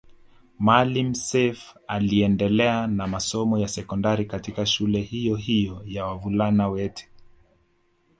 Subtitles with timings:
[0.59, 7.09] Maalim Self aliendelea na masomo ya sekondari katika shule hiyo hiyo ya wavulana wete